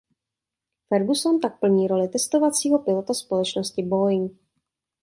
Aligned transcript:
Ferguson 0.89 1.39
tak 1.39 1.59
plní 1.59 1.87
roli 1.87 2.07
testovacího 2.07 2.79
pilota 2.79 3.13
společnosti 3.13 3.83
Boeing. 3.83 4.41